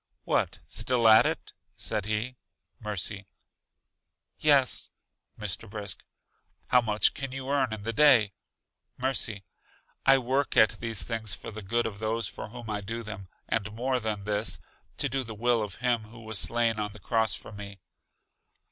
[0.23, 1.53] What, still at it?
[1.77, 2.35] said he.
[2.79, 3.27] Mercy:
[4.39, 4.89] Yes.
[5.37, 5.69] Mr.
[5.69, 6.03] Brisk:
[6.69, 8.33] How much can you earn in the day.
[8.97, 9.43] Mercy:
[10.03, 13.27] I work at these things for the good of those for whom I do them;
[13.47, 14.57] and more than this,
[14.97, 17.79] to do the will of Him who was slain on the cross for me.